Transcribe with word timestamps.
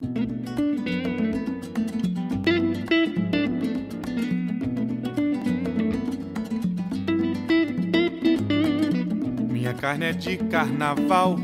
Minha 0.00 0.14
carne 9.74 10.04
é 10.04 10.12
de 10.12 10.36
carnaval, 10.36 11.36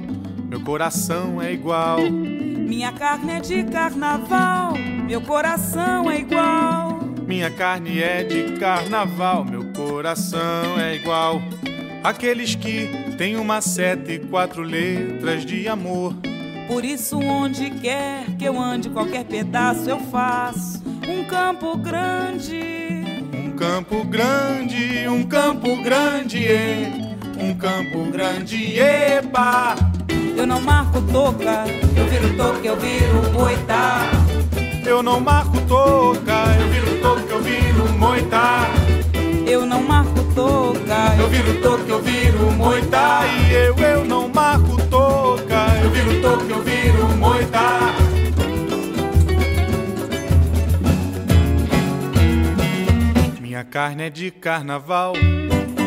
meu 0.49 0.61
coração 0.61 1.43
é 1.43 1.53
igual. 1.53 1.99
Minha 2.09 2.93
carne 2.93 3.33
é 3.33 3.41
de 3.41 3.65
carnaval, 3.65 4.75
meu 5.05 5.21
coração 5.21 6.09
é 6.09 6.21
igual. 6.21 7.01
Minha 7.27 7.51
carne 7.51 8.01
é 8.01 8.23
de 8.23 8.53
carnaval, 8.57 9.45
meu 9.45 9.73
coração 9.73 10.79
é 10.79 10.95
igual. 10.95 11.43
Aqueles 12.05 12.55
que 12.55 12.89
têm 13.19 13.35
uma 13.35 13.61
seta 13.61 14.13
e 14.13 14.21
quatro 14.21 14.63
letras 14.63 15.45
de 15.45 15.67
amor. 15.67 16.15
Por 16.67 16.85
isso, 16.85 17.19
onde 17.19 17.71
quer 17.71 18.25
que 18.39 18.45
eu 18.45 18.59
ande, 18.59 18.89
qualquer 18.89 19.25
pedaço 19.25 19.89
eu 19.89 19.99
faço. 20.01 20.83
Um 21.09 21.25
campo 21.25 21.77
grande. 21.77 22.63
Um 23.35 23.51
campo 23.53 24.05
grande, 24.05 25.07
um 25.09 25.23
campo 25.25 25.83
grande, 25.83 26.47
é. 26.47 27.17
Um 27.39 27.55
campo 27.55 28.11
grande, 28.11 28.79
eba. 28.79 29.75
Eu 30.37 30.47
não 30.47 30.61
marco 30.61 31.01
toca, 31.13 31.65
eu 31.97 32.07
viro 32.07 32.37
toca, 32.37 32.67
eu 32.67 32.77
viro 32.77 33.33
moitá. 33.33 34.11
Eu 34.87 35.03
não 35.03 35.21
marco 35.21 35.61
toca, 35.69 36.33
eu 36.61 36.69
viro 36.71 36.84
carne 53.75 54.05
é 54.05 54.09
de 54.09 54.31
carnaval, 54.31 55.15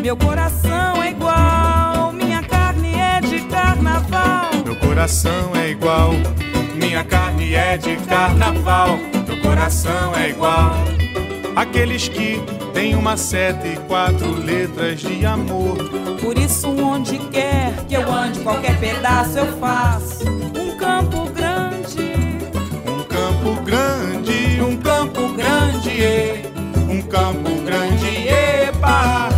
meu 0.01 0.17
coração 0.17 1.01
é 1.01 1.11
igual. 1.11 2.11
Minha 2.11 2.43
carne 2.43 2.93
é 2.93 3.21
de 3.21 3.39
carnaval, 3.43 4.49
meu 4.65 4.75
coração 4.75 5.55
é 5.55 5.69
igual. 5.69 6.11
Minha 6.75 7.05
carne 7.05 7.55
é 7.55 7.77
de 7.77 7.95
carnaval, 7.95 8.99
meu 9.25 9.41
coração 9.41 10.13
é 10.17 10.31
igual. 10.31 10.75
Aqueles 11.55 12.09
que 12.09 12.41
têm 12.73 12.93
uma 12.93 13.15
seta 13.15 13.65
e 13.65 13.77
quatro 13.87 14.33
letras 14.33 14.99
de 14.99 15.25
amor. 15.25 15.77
Por 16.19 16.37
isso, 16.37 16.67
onde 16.67 17.17
quer 17.29 17.73
que 17.87 17.95
eu 17.95 18.11
ande, 18.11 18.41
qualquer 18.41 18.77
pedaço 18.81 19.37
eu 19.37 19.57
faço. 19.59 20.25
Um 20.27 20.75
campo 20.75 21.29
grande, 21.31 22.11
um 22.85 23.01
campo 23.05 23.61
grande, 23.63 24.61
um 24.61 24.75
campo 24.75 25.29
grande, 25.29 26.45
um 26.45 26.46
campo 27.07 27.49
grande, 27.63 28.27
epa. 28.27 29.29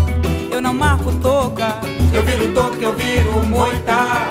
Eu 0.52 0.62
não 0.62 0.74
marco 0.74 1.12
toca, 1.22 1.80
eu 2.14 2.24
viro 2.24 2.54
toca, 2.54 2.78
eu 2.82 2.94
viro 2.94 3.46
moita. 3.46 4.28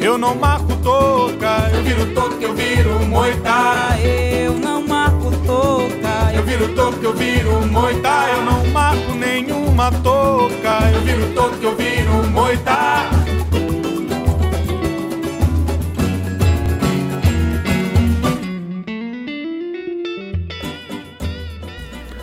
Eu 0.00 0.16
não 0.16 0.34
marco 0.34 0.76
toca, 0.76 1.70
eu 1.72 1.82
viro 1.82 2.14
toca, 2.14 2.36
eu 2.40 2.54
viro 2.54 3.06
moita. 3.06 3.98
Eu 4.02 4.54
não 4.54 4.86
marco 4.86 5.30
toca, 5.46 6.32
eu 6.34 6.42
viro 6.44 6.68
toca, 6.74 6.98
eu 7.02 7.14
viro 7.14 7.66
moita. 7.66 8.08
Eu 8.36 8.44
não 8.44 8.66
marco 8.66 9.12
nenhuma 9.14 9.90
toca, 9.90 10.90
eu 10.94 11.00
viro 11.02 11.34
toca, 11.34 11.56
eu 11.62 11.76
viro 11.76 12.30
moita. 12.30 13.10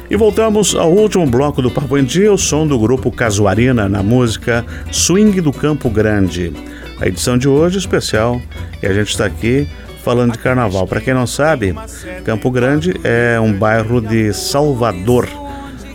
E 0.08 0.16
voltamos 0.16 0.76
ao 0.76 0.92
último 0.92 1.26
bloco 1.26 1.62
do 1.62 1.72
Papo 1.72 1.98
em 1.98 2.04
Dia, 2.04 2.32
o 2.32 2.38
som 2.38 2.68
do 2.68 2.78
grupo 2.78 3.12
Casuarina 3.12 3.90
na 3.90 4.04
música 4.04 4.64
Swing 4.92 5.42
do 5.42 5.52
Campo 5.52 5.90
Grande. 5.90 6.54
A 7.02 7.08
edição 7.08 7.38
de 7.38 7.50
hoje 7.50 7.78
é 7.78 7.80
especial 7.80 8.40
e 8.84 8.86
a 8.86 8.94
gente 8.94 9.10
está 9.10 9.26
aqui 9.26 9.68
falando 10.04 10.34
de 10.34 10.38
carnaval. 10.38 10.86
Para 10.86 11.02
quem 11.02 11.14
não 11.14 11.26
sabe, 11.26 11.76
Campo 12.24 12.52
Grande 12.52 12.94
é 13.04 13.40
um 13.40 13.52
bairro 13.52 14.00
de 14.00 14.32
Salvador, 14.32 15.28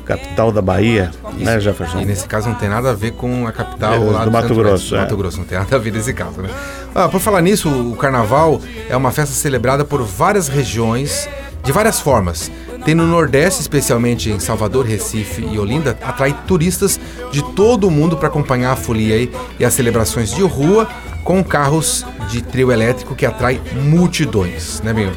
capital 0.05 0.51
da 0.51 0.61
Bahia, 0.61 1.13
né, 1.39 1.61
Jefferson? 1.61 2.01
E 2.01 2.05
nesse 2.05 2.27
caso 2.27 2.49
não 2.49 2.57
tem 2.57 2.69
nada 2.69 2.91
a 2.91 2.95
ver 2.95 3.13
com 3.13 3.47
a 3.47 3.53
capital 3.53 3.95
É, 3.95 3.99
lá 3.99 4.25
do 4.25 4.33
Mato 4.33 4.53
Grosso, 4.57 4.91
do 4.91 4.97
é. 4.97 5.01
Mato 5.03 5.17
Grosso, 5.17 5.39
não 5.39 5.45
tem 5.45 5.57
nada 5.57 5.77
a 5.77 5.79
ver 5.79 5.93
nesse 5.93 6.13
caso, 6.13 6.43
né? 6.43 6.51
Ah, 6.93 7.09
por 7.09 7.21
falar 7.21 7.41
nisso, 7.41 7.69
o 7.69 7.95
carnaval 7.95 8.61
é 8.89 8.97
uma 8.97 9.13
festa 9.13 9.33
celebrada 9.33 9.85
por 9.85 10.03
várias 10.03 10.49
regiões, 10.49 11.29
de 11.63 11.73
várias 11.73 12.01
formas. 12.01 12.51
Tem 12.85 12.95
no 12.95 13.07
Nordeste, 13.07 13.61
especialmente 13.61 14.31
em 14.31 14.41
Salvador, 14.41 14.87
Recife 14.87 15.43
e 15.43 15.59
Olinda, 15.59 15.99
atrai 16.03 16.37
turistas 16.47 16.99
de 17.31 17.43
todo 17.55 17.87
o 17.87 17.91
mundo 17.91 18.17
para 18.17 18.29
acompanhar 18.29 18.73
a 18.73 18.77
folia 18.77 19.29
e 19.59 19.65
as 19.65 19.75
celebrações 19.75 20.35
de 20.35 20.43
rua 20.43 20.89
com 21.25 21.45
carros 21.45 22.05
de 22.31 22.43
trio 22.43 22.73
elétrico 22.73 23.15
que 23.15 23.27
atrai 23.27 23.61
multidões, 23.85 24.81
né, 24.81 24.93
meu? 24.93 25.13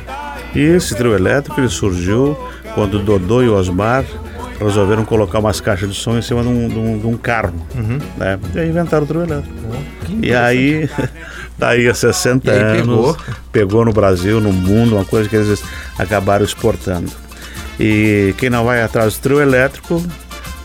E 0.53 0.59
esse 0.59 0.93
trio 0.95 1.15
elétrico 1.15 1.59
ele 1.59 1.69
surgiu 1.69 2.37
quando 2.75 2.99
Dodô 2.99 3.41
e 3.41 3.49
Osmar 3.49 4.03
resolveram 4.59 5.03
colocar 5.05 5.39
umas 5.39 5.59
caixas 5.59 5.89
de 5.89 5.95
som 5.95 6.17
em 6.17 6.21
cima 6.21 6.41
de 6.41 6.47
um, 6.47 6.67
de 6.67 6.77
um- 6.79 6.99
de 6.99 7.07
um 7.07 7.17
carro. 7.17 7.53
Né? 8.17 8.39
E 8.55 8.59
aí 8.59 8.69
inventaram 8.69 9.03
o 9.03 9.07
trio 9.07 9.23
elétrico. 9.23 9.55
E 10.21 10.33
aí, 10.33 10.89
daí 11.57 11.87
a 11.87 11.93
60 11.93 12.47
E 12.47 12.51
aí 12.53 12.59
anos, 12.61 12.79
pegou. 12.81 13.17
pegou 13.51 13.85
no 13.85 13.91
Brasil, 13.93 14.39
no 14.39 14.51
mundo, 14.53 14.95
uma 14.95 15.05
coisa 15.05 15.27
que 15.29 15.35
eles 15.35 15.63
acabaram 15.97 16.43
exportando. 16.45 17.11
E 17.79 18.33
quem 18.37 18.49
não 18.49 18.65
vai 18.65 18.81
atrás 18.81 19.15
do 19.15 19.21
trio 19.21 19.41
elétrico 19.41 20.01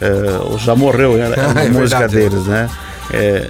eh, 0.01 0.59
já 0.59 0.77
morreu, 0.77 1.15
né? 1.17 1.31
É 1.57 1.67
a 1.67 1.71
música 1.73 2.07
verdade. 2.07 2.15
deles, 2.17 2.47
né? 2.47 2.69
Eh, 3.13 3.49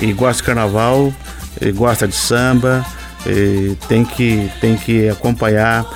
e 0.00 0.12
gosta 0.12 0.42
de 0.42 0.46
carnaval, 0.46 1.12
e 1.60 1.72
gosta 1.72 2.06
de 2.06 2.14
samba, 2.14 2.84
e 3.26 3.76
tem, 3.88 4.04
que, 4.04 4.50
tem 4.60 4.76
que 4.76 5.08
acompanhar 5.08 5.86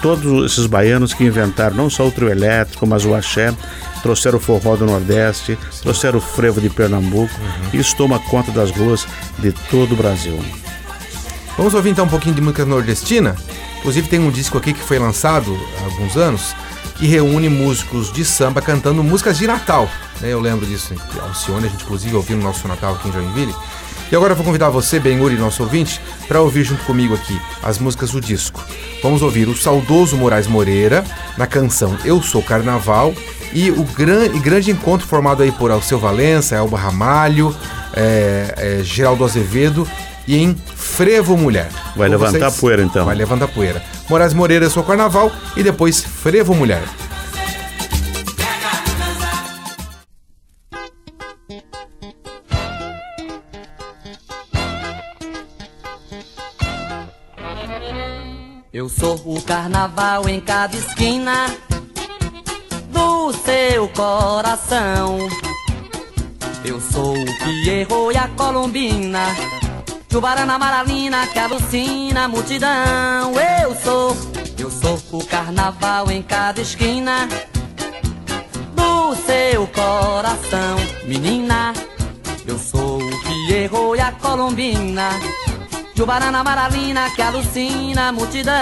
todos 0.00 0.52
esses 0.52 0.66
baianos 0.66 1.12
que 1.14 1.24
inventaram 1.24 1.76
não 1.76 1.90
só 1.90 2.06
o 2.06 2.10
trio 2.10 2.30
elétrico, 2.30 2.86
mas 2.86 3.04
o 3.04 3.14
axé, 3.14 3.54
trouxeram 4.02 4.38
o 4.38 4.40
forró 4.40 4.76
do 4.76 4.86
Nordeste, 4.86 5.58
trouxeram 5.82 6.18
o 6.18 6.22
frevo 6.22 6.60
de 6.60 6.70
Pernambuco, 6.70 7.34
e 7.72 7.78
isso 7.78 7.96
toma 7.96 8.18
conta 8.18 8.50
das 8.52 8.70
ruas 8.70 9.06
de 9.38 9.52
todo 9.52 9.92
o 9.92 9.96
Brasil. 9.96 10.38
Vamos 11.56 11.74
ouvir 11.74 11.90
então 11.90 12.04
um 12.04 12.08
pouquinho 12.08 12.34
de 12.34 12.40
música 12.40 12.64
nordestina? 12.64 13.34
Inclusive 13.78 14.08
tem 14.08 14.20
um 14.20 14.30
disco 14.30 14.56
aqui 14.56 14.72
que 14.72 14.82
foi 14.82 14.98
lançado 14.98 15.58
há 15.80 15.84
alguns 15.84 16.16
anos 16.16 16.54
que 16.96 17.06
reúne 17.06 17.48
músicos 17.48 18.12
de 18.12 18.24
samba 18.24 18.60
cantando 18.60 19.02
músicas 19.02 19.38
de 19.38 19.46
Natal. 19.46 19.88
né? 20.20 20.32
Eu 20.32 20.40
lembro 20.40 20.66
disso 20.66 20.94
Alcione, 21.20 21.66
a 21.66 21.70
gente 21.70 21.84
inclusive 21.84 22.14
ouviu 22.14 22.36
no 22.36 22.42
nosso 22.42 22.66
Natal 22.66 22.94
aqui 22.94 23.08
em 23.08 23.12
Joinville. 23.12 23.54
E 24.10 24.16
agora 24.16 24.32
eu 24.32 24.36
vou 24.36 24.44
convidar 24.44 24.70
você, 24.70 24.98
Benhuri, 24.98 25.36
nosso 25.36 25.62
ouvinte, 25.62 26.00
para 26.26 26.40
ouvir 26.40 26.64
junto 26.64 26.82
comigo 26.84 27.14
aqui 27.14 27.38
as 27.62 27.78
músicas 27.78 28.10
do 28.10 28.20
disco. 28.20 28.64
Vamos 29.02 29.20
ouvir 29.20 29.48
o 29.48 29.56
saudoso 29.56 30.16
Moraes 30.16 30.46
Moreira 30.46 31.04
na 31.36 31.46
canção 31.46 31.96
Eu 32.04 32.22
Sou 32.22 32.42
Carnaval 32.42 33.14
e 33.52 33.70
o 33.70 33.84
gran, 33.84 34.24
e 34.26 34.38
grande 34.38 34.70
encontro 34.70 35.06
formado 35.06 35.42
aí 35.42 35.52
por 35.52 35.70
Alceu 35.70 35.98
Valença, 35.98 36.56
Elba 36.56 36.78
Ramalho, 36.78 37.54
é, 37.94 38.54
é, 38.56 38.82
Geraldo 38.82 39.24
Azevedo 39.24 39.86
e 40.26 40.36
em 40.36 40.56
Frevo 40.74 41.36
Mulher. 41.36 41.68
Vai 41.94 42.08
Com 42.08 42.16
levantar 42.16 42.50
poeira, 42.52 42.82
então. 42.82 43.04
Vai 43.04 43.14
levantar 43.14 43.48
poeira. 43.48 43.82
Moraes 44.08 44.32
Moreira, 44.32 44.64
Eu 44.64 44.70
Sou 44.70 44.82
Carnaval 44.82 45.30
e 45.54 45.62
depois 45.62 46.02
Frevo 46.02 46.54
Mulher. 46.54 46.82
Eu 58.88 58.94
sou 58.94 59.36
o 59.36 59.42
carnaval 59.42 60.26
em 60.30 60.40
cada 60.40 60.74
esquina 60.74 61.54
do 62.90 63.34
seu 63.34 63.86
coração. 63.90 65.28
Eu 66.64 66.80
sou 66.80 67.12
o 67.12 67.38
Pierrot 67.38 68.14
e 68.14 68.16
a 68.16 68.28
Colombina, 68.28 69.26
Jubarana 70.10 70.58
Maralina 70.58 71.26
que 71.26 71.38
alucina 71.38 72.24
a 72.24 72.28
multidão. 72.28 73.34
Eu 73.60 73.76
sou, 73.76 74.16
eu 74.58 74.70
sou 74.70 74.98
o 75.12 75.26
carnaval 75.26 76.10
em 76.10 76.22
cada 76.22 76.62
esquina 76.62 77.28
do 78.74 79.14
seu 79.16 79.66
coração, 79.66 80.78
menina. 81.04 81.74
Eu 82.46 82.58
sou 82.58 83.02
o 83.02 83.22
Pierrot 83.22 83.98
e 83.98 84.00
a 84.00 84.12
Colombina. 84.12 85.10
Jubarana 85.98 86.44
Maralina 86.44 87.10
que 87.10 87.20
alucina 87.20 88.10
a 88.10 88.12
multidão 88.12 88.54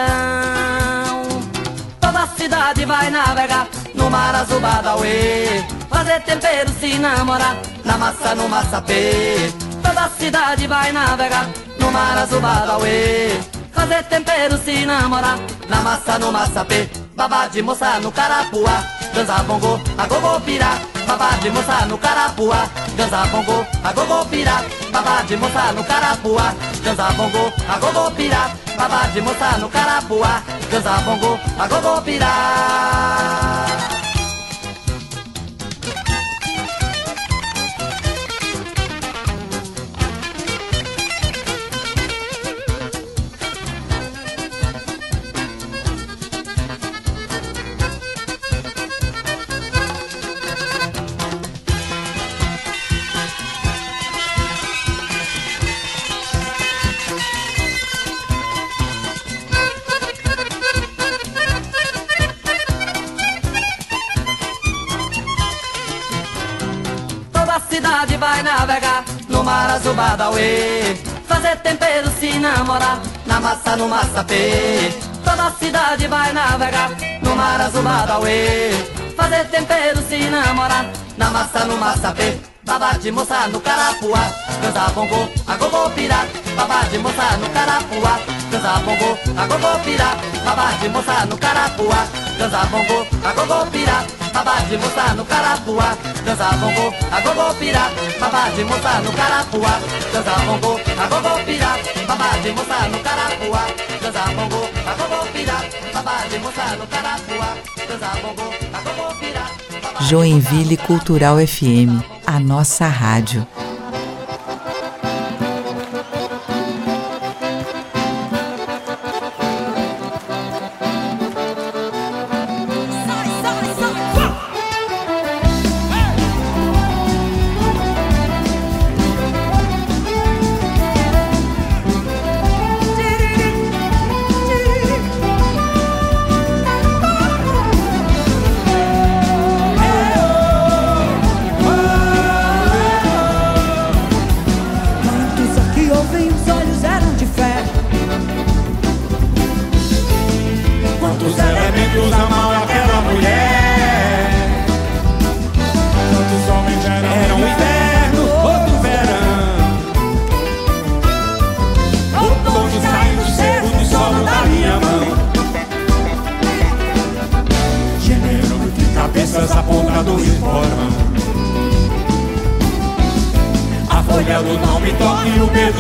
Toda 2.01 2.27
cidade 2.29 2.87
vai 2.87 3.11
navegar 3.11 3.69
no 3.95 4.09
mar 4.09 4.35
azul 4.35 4.59
Badauê 4.59 5.63
Fazer 5.91 6.23
tempero 6.23 6.71
se 6.81 6.99
namorar 6.99 7.59
na 7.85 7.99
massa 7.99 8.35
no 8.35 8.49
massapê 8.49 9.53
Toda 9.83 10.09
cidade 10.19 10.67
vai 10.67 10.93
navegar 10.93 11.47
no 11.79 11.93
mar 11.93 12.17
azul 12.17 12.41
Badauê 12.41 13.39
fazer 13.87 14.03
tempero 14.05 14.59
se 14.59 14.85
namorar. 14.85 15.39
Na 15.69 15.81
massa, 15.81 16.19
no 16.19 16.33
massapê, 16.33 16.89
babá 17.15 17.47
de 17.47 17.63
moça 17.63 18.01
no 18.01 18.11
carapuá. 18.11 18.83
Dança 19.15 19.35
a 19.35 20.07
gogô 20.07 20.41
pirá, 20.41 20.79
babá 21.07 21.31
de 21.41 21.51
moça 21.51 21.87
no 21.87 21.97
carapuá. 21.97 22.69
Dança 22.97 23.27
bongo, 23.27 23.67
a 23.85 23.93
gogô 23.93 24.25
pirá, 24.25 24.65
babá 24.91 25.23
de 25.23 25.37
moça 25.37 25.73
no 25.73 25.85
carapuá. 25.85 26.55
Dança 26.83 27.13
bongo, 27.13 27.53
a 27.69 27.79
gogô 27.79 28.11
pirá, 28.13 28.51
babá 28.77 29.07
de 29.09 29.21
moça 29.21 29.59
no 29.59 29.69
carapuá. 29.69 30.43
Dança 30.71 30.91
a 30.91 31.67
gogô 31.69 32.01
pirá. 68.17 68.27
vai 68.27 68.43
navegar 68.43 69.05
no 69.29 69.43
mar 69.45 69.71
azul 69.71 69.95
Badauê 69.95 70.97
Fazer 71.27 71.57
tempero 71.59 72.11
se 72.19 72.39
namorar 72.39 73.01
na 73.27 73.41
massa 73.41 73.77
no 73.77 73.89
massapê 73.89 74.91
Toda 75.25 75.51
cidade 75.53 76.07
vai 76.07 76.33
navegar 76.33 76.91
no 77.23 77.37
mar 77.37 77.61
azul 77.61 77.83
Badauê 77.83 78.71
Fazer 79.17 79.47
tempero 79.49 80.01
se 80.09 80.19
namorar 80.31 80.87
na 81.17 81.31
massa 81.31 81.65
no 81.65 81.77
massapê 81.77 82.56
Babá 82.67 82.93
de 82.99 83.11
moça 83.11 83.47
no 83.49 83.61
carapuá 83.61 84.31
Dança 84.61 84.91
bongo, 84.95 85.31
a 85.47 85.57
gogô 85.57 85.91
pirá. 85.91 86.27
Babá 86.57 86.83
de 86.91 86.99
moça 86.99 87.37
no 87.39 87.49
carapuá 87.51 88.19
Dança 88.51 88.81
bongo, 88.85 89.19
a 89.39 89.47
gogô 89.47 89.79
pirá. 89.85 90.17
Babá 90.45 90.73
de 90.81 90.89
moça 90.89 91.27
no 91.27 91.39
carapuá 91.39 92.07
Dança 92.39 92.67
bongo, 92.67 93.07
a 93.25 93.33
gogô 93.33 93.67
pirá. 93.71 94.05
Babá 94.37 94.61
de 94.69 94.77
moça 94.77 95.15
no 95.15 95.25
carapuá, 95.25 95.97
dança 96.27 96.51
bongo, 96.59 96.95
a 97.11 97.21
gogô 97.23 97.55
pirá, 97.55 97.91
babá 98.21 98.51
de 98.51 98.65
moça 98.65 99.01
no 99.01 99.11
carapuá, 99.13 99.81
dança 100.13 100.35
bongo, 100.45 100.81
a 101.01 101.07
gogô 101.07 101.43
pirá, 101.47 101.79
babá 102.07 102.37
de 102.43 102.51
moça 102.51 102.89
no 102.89 102.99
carapuá, 103.01 103.67
dança 104.03 104.25
bongo, 104.35 104.69
a 104.87 104.95
gogô 104.95 105.33
pirá, 105.33 105.63
babá 105.95 106.27
de 106.29 106.39
moça 106.39 106.77
no 106.77 106.87
carapuá, 106.87 107.57
dança 107.89 108.21
bongo, 108.21 108.55
a 108.75 108.81
gogô 108.83 109.15
pirá. 109.19 109.51
Joinville 110.03 110.77
Cultural 110.77 111.39
FM, 111.39 112.03
a 112.27 112.41
nossa 112.41 112.87
rádio. 112.89 113.47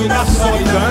na 0.08 0.24
solidão. 0.26 0.85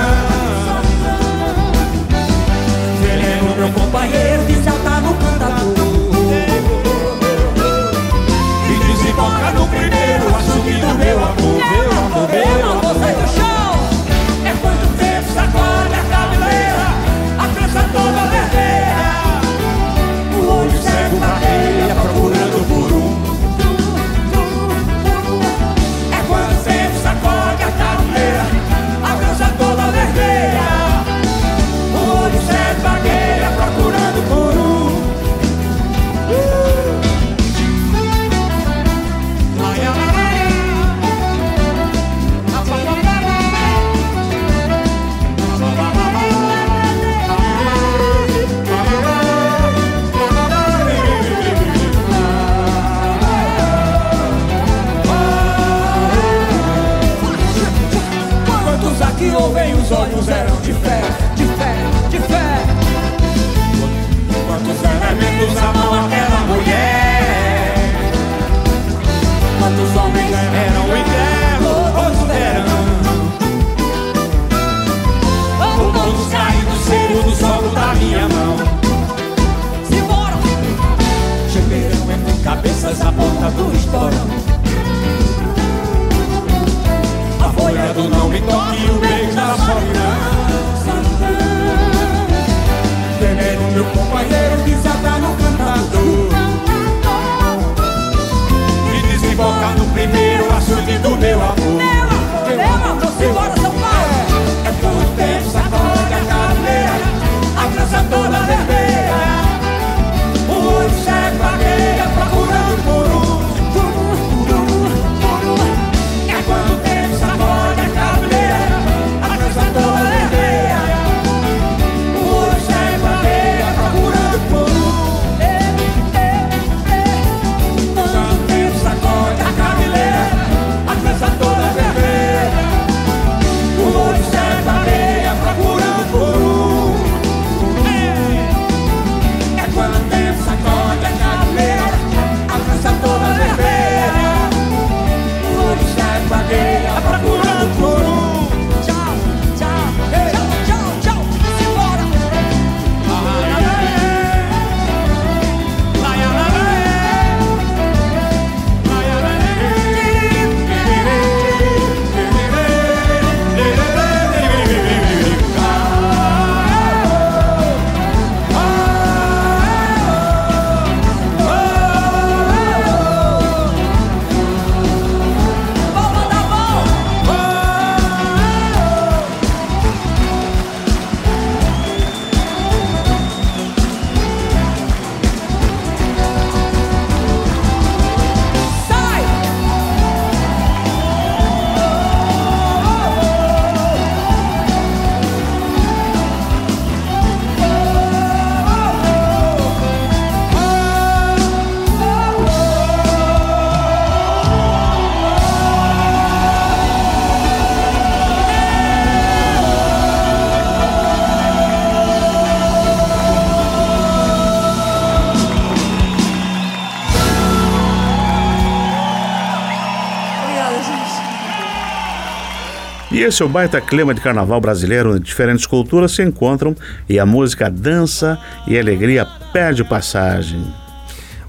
E 223.11 223.21
esse 223.21 223.41
é 223.41 223.45
o 223.45 223.49
baita 223.49 223.79
clima 223.79 224.13
de 224.13 224.21
carnaval 224.21 224.59
brasileiro, 224.59 225.13
onde 225.13 225.23
diferentes 225.23 225.65
culturas 225.65 226.11
se 226.11 226.23
encontram 226.23 226.75
e 227.07 227.19
a 227.19 227.25
música 227.25 227.69
dança 227.69 228.37
e 228.67 228.77
a 228.77 228.81
alegria 228.81 229.25
perde 229.53 229.83
passagem. 229.83 230.65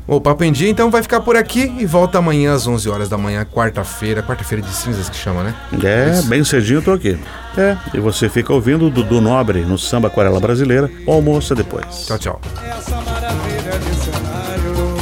O 0.09 0.21
Papo 0.21 0.45
em 0.45 0.53
Dia 0.53 0.71
então 0.71 0.89
vai 0.89 1.03
ficar 1.03 1.21
por 1.21 1.35
aqui 1.35 1.75
e 1.79 1.85
volta 1.85 2.19
amanhã 2.19 2.55
às 2.55 2.65
11 2.65 2.89
horas 2.89 3.09
da 3.09 3.19
manhã, 3.19 3.45
quarta-feira, 3.45 4.23
quarta-feira 4.23 4.63
de 4.63 4.71
cinzas 4.73 5.09
que 5.09 5.17
chama, 5.17 5.43
né? 5.43 5.55
É, 5.83 6.11
Isso. 6.13 6.29
bem 6.29 6.45
cedinho 6.45 6.79
eu 6.79 6.83
tô 6.83 6.93
aqui. 6.93 7.19
É, 7.59 7.77
e 7.93 7.99
você 7.99 8.29
fica 8.29 8.53
ouvindo 8.53 8.87
o 8.87 8.91
Dudu 8.91 9.21
Nobre 9.21 9.63
no 9.63 9.77
Samba 9.77 10.07
Aquarela 10.07 10.39
Brasileira, 10.39 10.89
o 11.05 11.13
almoço 11.13 11.55
é 11.55 11.57
depois. 11.57 12.07
Tchau, 12.07 12.19
tchau. 12.19 12.41
Essa 12.65 13.01
maravilha 13.01 13.79
de 13.81 13.95
cenário 13.97 14.97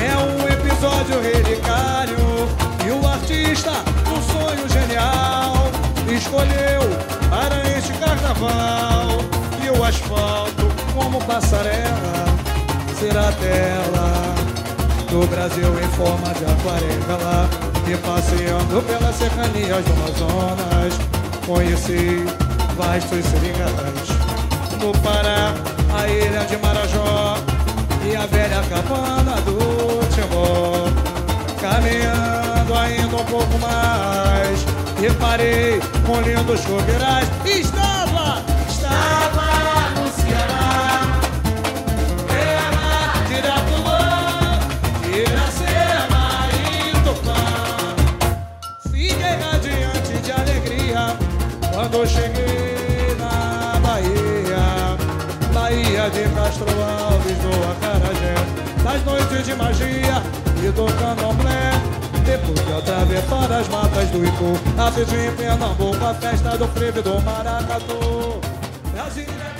é 0.00 0.16
um 0.16 0.48
episódio 0.48 1.20
relicário 1.20 2.16
e 2.86 2.90
o 2.90 3.06
artista, 3.06 3.72
um 4.08 4.22
sonho 4.22 4.66
genial, 4.70 5.41
escolheu 6.22 6.82
para 7.28 7.56
este 7.76 7.92
carnaval. 7.94 9.18
E 9.62 9.70
o 9.70 9.84
asfalto 9.84 10.66
como 10.94 11.20
passarela 11.24 12.24
será 12.98 13.28
a 13.28 13.32
tela 13.32 14.34
do 15.10 15.26
Brasil 15.26 15.68
em 15.78 15.88
forma 15.90 16.32
de 16.34 16.44
aquarela 16.44 17.48
e 17.86 17.96
passeando 17.98 18.82
pelas 18.82 19.16
cercanias 19.16 19.84
do 19.84 19.92
Amazonas. 19.92 20.94
Conheci 21.46 22.24
vastos 22.76 23.24
seringas 23.26 24.08
no 24.80 24.92
Pará 25.00 25.54
a 25.96 26.08
ilha 26.08 26.44
de 26.44 26.56
Marajó 26.58 27.36
e 28.04 28.16
a 28.16 28.26
velha 28.26 28.62
cabana 28.68 29.40
do 29.42 29.58
Timor 30.14 30.90
caminhando 31.60 32.74
ainda 32.74 33.16
um 33.16 33.24
pouco 33.24 33.58
mais 33.58 34.71
reparei 35.02 35.80
com 36.06 36.20
lindos 36.20 36.60
coqueirais. 36.60 37.28
Estava 37.44 38.42
estava 38.68 39.90
no 39.96 40.08
Ceará 40.08 40.72
Quando 51.74 51.94
eu 51.94 52.06
cheguei 52.06 53.16
na 53.18 53.80
Bahia, 53.80 54.96
Bahia 55.52 56.10
de 56.10 56.28
Castro 56.34 56.66
Alves, 56.80 57.36
do 57.38 57.50
Acarajé, 57.72 58.34
das 58.84 59.04
noites 59.04 59.46
de 59.46 59.54
magia 59.54 60.22
e 60.62 60.70
do 60.70 60.84
candomblé. 60.84 61.72
Depois 62.24 62.66
de 62.66 62.72
atravessar 62.72 63.52
as 63.52 63.61
matas 63.92 64.10
do 64.10 64.24
Ipu, 64.24 64.80
assisti 64.80 65.16
em 65.16 65.36
Pernambuco 65.36 66.04
a 66.04 66.14
festa 66.14 66.56
do 66.56 66.66
frevo 66.68 67.02
do 67.02 67.20
Maracatu. 67.20 68.40
Brasília 68.92 69.51